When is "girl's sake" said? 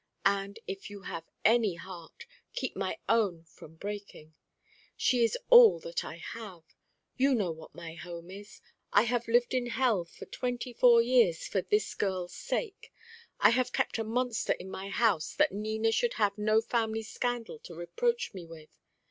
11.93-12.91